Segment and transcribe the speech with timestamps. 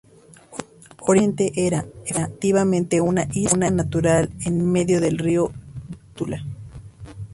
[1.01, 5.51] Originalmente era, efectivamente, una isla natural en medio del río
[5.89, 6.43] Vístula.